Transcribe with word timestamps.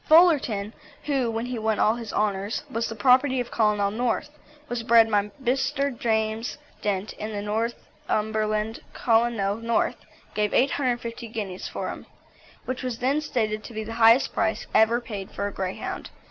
Fullerton, 0.07 0.73
who, 1.03 1.29
when 1.29 1.45
he 1.45 1.59
won 1.59 1.77
all 1.77 1.93
his 1.97 2.11
honours, 2.11 2.63
was 2.71 2.87
the 2.89 2.95
property 2.95 3.39
of 3.39 3.51
Colonel 3.51 3.91
North, 3.91 4.29
was 4.67 4.81
bred 4.81 5.11
by 5.11 5.29
Mr. 5.43 5.95
James 5.95 6.57
Dent 6.81 7.13
in 7.19 7.45
Northumberland. 7.45 8.79
Colonel 8.93 9.57
North 9.57 9.97
gave 10.33 10.55
850 10.55 11.27
guineas 11.27 11.67
for 11.67 11.89
him, 11.89 12.07
which 12.65 12.81
was 12.81 12.97
then 12.97 13.21
stated 13.21 13.63
to 13.63 13.75
be 13.75 13.83
the 13.83 13.93
highest 14.01 14.33
price 14.33 14.65
ever 14.73 14.99
paid 14.99 15.29
for 15.29 15.45
a 15.45 15.53
Greyhound. 15.53 16.09